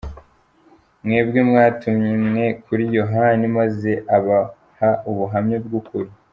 [1.03, 6.09] Mwebwe mwatumye kuri Yohani, maze abaha ubuhamya bw’ukuri.